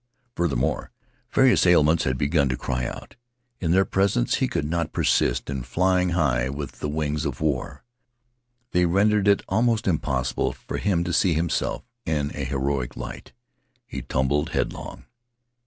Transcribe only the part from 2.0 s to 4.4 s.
had begun to cry out. In their presence